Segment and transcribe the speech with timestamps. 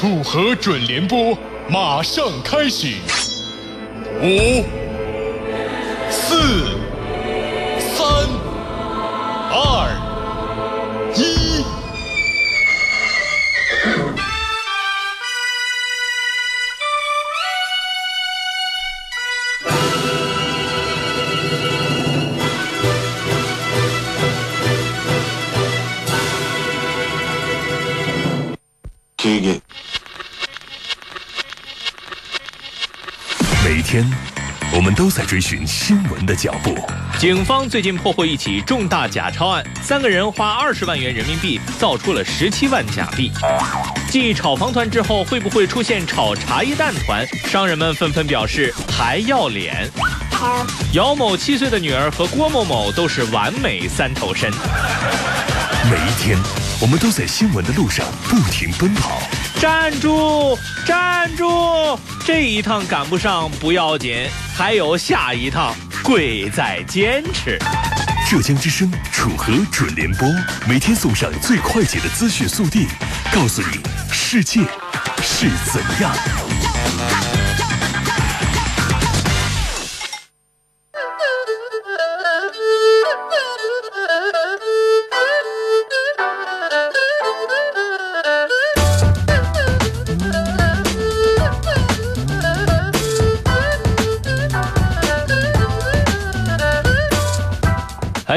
[0.00, 1.36] 楚河准联播
[1.68, 2.86] 马上开始，
[4.22, 4.64] 五、
[6.08, 6.38] 四、
[7.80, 8.06] 三、
[9.50, 9.90] 二、
[11.16, 11.64] 一。
[33.78, 34.04] 一天，
[34.74, 36.76] 我们都在追寻新闻的脚步。
[37.16, 43.30] 警方最近破获一起重大假钞案，三个人花二十万元人民币造出了十七万假币。
[44.10, 47.24] 继炒房团之后，会不会出现炒茶叶蛋团？
[47.48, 49.88] 商人们纷纷表示还要脸。
[50.92, 54.50] 姚某七岁的女儿和郭某某都是完美三头身。
[55.88, 56.36] 每一天，
[56.80, 59.22] 我们都在新闻的路上不停奔跑。
[59.60, 60.56] 站住！
[60.86, 61.98] 站住！
[62.24, 67.58] 这一趟赶不上不要紧，还有下一趟，贵在坚持。
[68.30, 70.28] 浙江之声楚河准联播，
[70.68, 72.86] 每天送上最快捷的资讯速递，
[73.32, 73.80] 告诉你
[74.12, 74.60] 世界
[75.22, 77.37] 是怎样。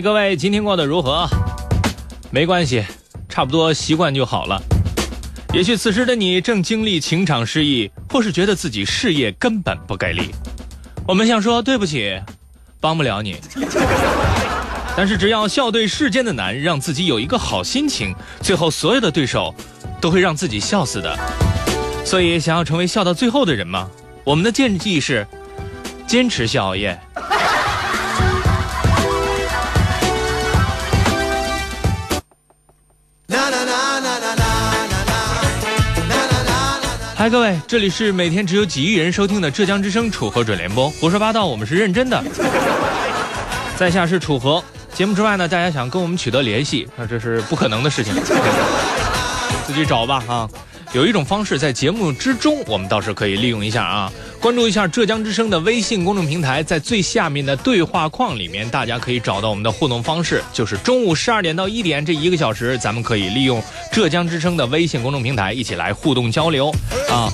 [0.00, 1.28] 各位，今天过得如何？
[2.30, 2.84] 没关系，
[3.28, 4.60] 差不多习惯就好了。
[5.52, 10.30] 也许此时的你正经历情场失意，或是觉得自己事业根本不给力。
[11.06, 12.20] 我们想说对不起，
[12.80, 13.40] 帮不了你。
[14.96, 19.52] 但是只要笑对世间的难，让自己有一个好心情，最后所有的对手
[20.00, 21.18] 都会让自己笑死的。
[22.04, 23.90] 所以，想要成为笑到最后的人吗？
[24.22, 25.26] 我们的建议是：
[26.06, 26.98] 坚持笑熬夜。
[37.18, 42.22] 嗨，各位，这里是每天只有几亿人收听的浙江之声楚河准联播，胡说八道，我们是认真的。
[43.76, 44.62] 在下是楚河。
[44.94, 48.14] 节目之外呢，大家想跟我们取得联系，那这是不可能的事情，
[49.66, 50.48] 自己找吧啊。
[50.94, 54.10] 有一种方式，在节目之中，我们倒是可以利用一下啊。
[54.40, 63.62] 关注一下浙江之声的微信公众平台，在最下面的对话框里面，大家可以找到我们的互动方式，就是中午十二点到一点这一个小时，咱们可以利用
[63.92, 66.74] 浙江之声的微信公众平台一起来互动交流
[67.10, 67.30] 啊。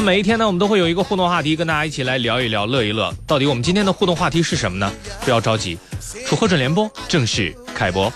[0.00, 3.12] 每一天呢，我们都会有一个互动话题，跟大家一起来聊一聊，乐一乐。
[3.26, 4.90] 到底我们今天的互动话题是什么呢？
[5.24, 5.78] 不要着急，
[6.26, 8.12] 楚河准联播正式开播。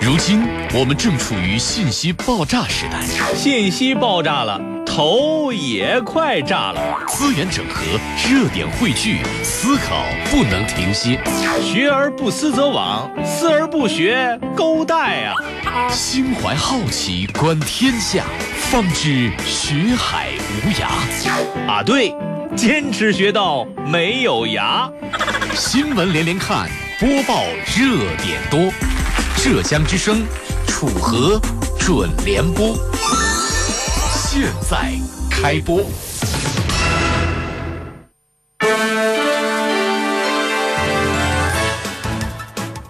[0.00, 0.42] 如今
[0.72, 3.02] 我们正处于信息爆炸时代，
[3.34, 7.82] 信息爆炸了，头也快炸了，资源整合，
[8.28, 11.20] 热点汇聚，思考不能停歇。
[11.62, 15.34] 学而不思则罔，思而不学，勾带啊！
[15.90, 18.24] 心怀好奇，观天下，
[18.70, 20.28] 方知学海
[20.64, 20.86] 无涯。
[21.68, 22.14] 啊，对，
[22.56, 24.88] 坚持学到没有涯。
[25.56, 26.70] 新闻连连看，
[27.00, 27.42] 播报
[27.76, 28.72] 热点多。
[29.38, 30.24] 浙江之声，
[30.68, 31.40] 楚河
[31.80, 32.76] 准联播，
[34.14, 34.92] 现在
[35.28, 35.82] 开播。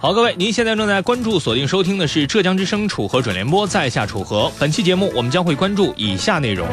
[0.01, 4.51] 好，各位，您现在正在关注、锁定收听的是浙江之声楚河准联播，在下楚河。
[4.57, 6.67] 本期节目我们将会关注以下内容：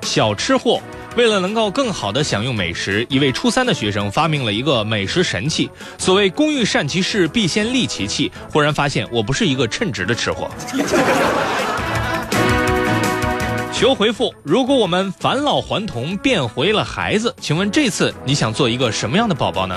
[0.00, 0.80] 小吃货。
[1.18, 5.68] 为了能够更好的享用美食，一位初三的学生发明了一个美食神器。
[5.98, 8.32] 所谓“工欲善其事，必先利其器”。
[8.50, 10.50] 忽然发现，我不是一个称职的吃货。
[13.70, 19.76] 求回复：如果我们返老还童，变回了孩子，请问这次你想做一个什么样的宝宝呢？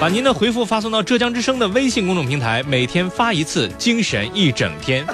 [0.00, 5.04] 把您的回复发送到浙江之声的微信公众平台，每天发一次，精神一整天。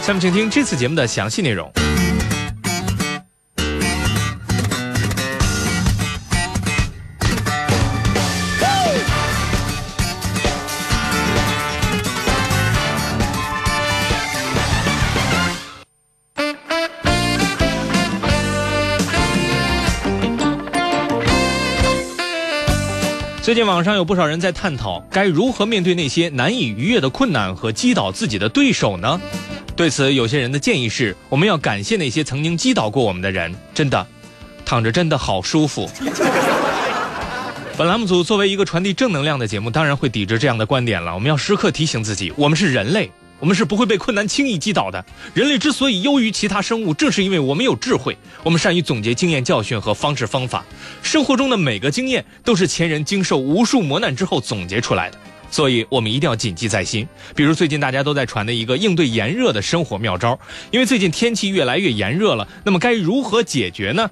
[0.00, 1.68] 下面请听这次节目的详细内容。
[23.50, 29.20] 最近网上有不少人在探讨，该如何面对那些难以逾越的困难和击倒自己的对手呢？
[29.74, 34.06] 对此，有些人的建议是，我们要感谢那些曾经击倒过我们的人，真的。
[34.64, 35.90] 躺着真的好舒服。
[37.76, 41.12] 本栏目组作为一个传递正能量的节目，当然会抵制这样的观点了。
[41.12, 43.10] 我们要时刻提醒自己，我们是人类，
[43.40, 45.04] 我们是不会被困难轻易击倒的。
[45.34, 50.64] 人类之所以优于其他生物，正是因为我们有智慧，我们善于总结经验教训和方式方法。
[51.02, 55.18] 生活中的每个经验都是前人经受无数磨难之后总结出来的，
[55.50, 57.08] 所以我们一定要谨记在心。
[57.34, 60.38] 比如最近大家都在传的一个应对炎热的生活妙招，
[60.70, 64.10] 因为最近天气越来越炎热了，那么该如何解决呢？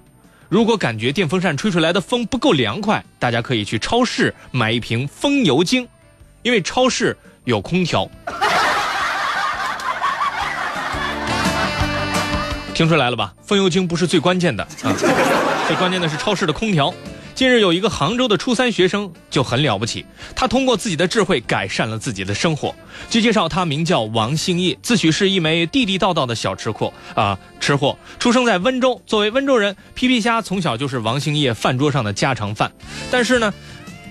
[0.48, 5.86] 如果感觉电风扇吹出来的风不够凉快，大家可以去超市买一瓶风油精，
[6.42, 7.14] 因为超市
[7.44, 8.10] 有空调。
[12.78, 13.34] 听出来了吧？
[13.42, 14.94] 风油精不是最关键的啊，
[15.66, 16.94] 最关键的是超市的空调。
[17.34, 22.72] 近日有一个杭州的初三学生就很了不起，他通过自己的智慧改善了自己的生活。
[23.10, 27.98] 据介绍，他名叫王兴业，自诩是一枚地地道道的小吃货啊，吃货。
[28.20, 32.70] 出生在温州，作为温州人，皮皮虾从小就是王兴业饭桌上的家常饭。
[33.10, 33.52] 但是呢，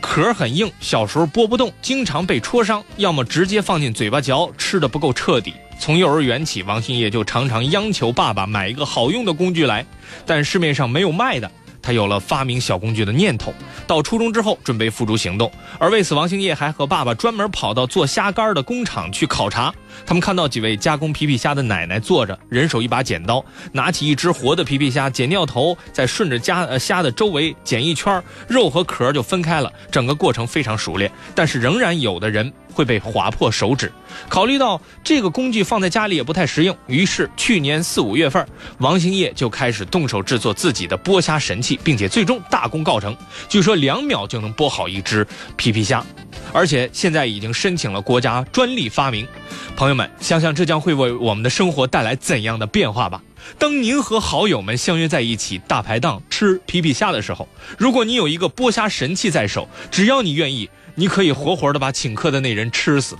[0.01, 5.53] 壳很硬，小时候剥不动，经常被戳伤，要么直接放进嘴巴嚼，吃的不够彻底。
[5.79, 9.85] 从幼儿园起，王兴业就常常央求爸爸买一个好用的工具来，
[10.25, 11.49] 但市面上没有卖的。
[11.79, 13.53] 他有了发明小工具的念头，
[13.85, 19.73] 到初中之后准备付诸行动，而为此，王兴业还和爸爸专门跑到做虾干的工厂去考察。
[20.05, 29.71] 他们看到几位加工皮皮虾的奶奶坐着，人手一把剪刀，拿起一只活的皮皮虾，剪掉头，再顺着虾呃虾的周围剪一圈，肉和壳就分开了。
[29.89, 32.51] 整个过程非常熟练，但是仍然有的人。
[32.77, 33.91] 会被划破手指。
[34.29, 38.47] 考虑到这个工具放在家里也不太实用，于是去年四五月份，
[38.77, 43.17] 王兴业就开始动手制作自己的剥虾神器，并且最终大功告成。
[43.49, 45.25] 据说两秒就能剥好一只
[45.55, 46.05] 皮皮虾，
[46.53, 49.27] 而且现在已经申请了国家专利发明。
[49.75, 53.23] 朋友们，想想这将会为我们的生活带来怎样的变化吧？
[53.57, 57.47] 当您和好友们相约在一起大排档吃皮皮虾的时候，
[57.77, 60.69] 如果你有一个剥虾神器在手，只要你愿意。
[60.99, 63.15] 你可以活活的把请客的那人吃死。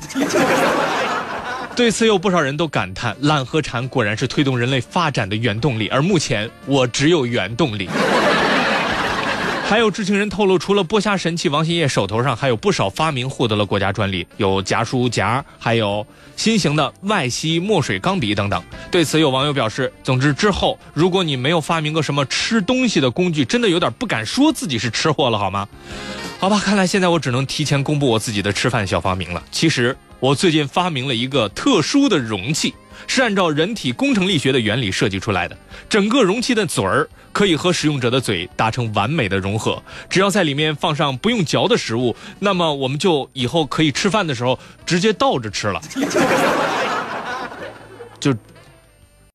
[1.75, 5.88] 对此，有不少人都感叹：懒和馋果然是推动人类发展的原动力。
[5.89, 7.88] 而目前，我只有原动力。
[9.69, 18.64] 还有知情人透露，除了剥虾神器，王兴业手头上还有不少发明获得了国家专利，有夹书夹，还有新型的外吸墨水钢笔等等。
[18.90, 25.68] 对此，有网友表示：总之，之后如果你没有发明个什么吃东西的工具，真的有点不敢说自己是吃货了，好吗？
[26.40, 29.44] 好吧，看来现在我只能提前公布我自己的吃饭小发明了。
[29.52, 32.74] 其实我最近发明了一个特殊的容器，
[33.06, 35.58] 是按照人体工程力学的原理设计出来的。
[35.88, 39.82] 整个容器的嘴儿可以和使用者的嘴达成完美的融合。
[40.10, 45.82] 只要在里面放上不用嚼的食物，那么我们就以后可以吃饭的时候直接倒着吃了。
[48.20, 48.34] 就